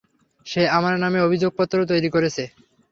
সে 0.47 0.61
আমার 0.77 0.93
নামে 0.99 1.19
অভিযোগপত্র 1.21 1.77
তৈরি 1.91 2.09
করেছে? 2.15 2.43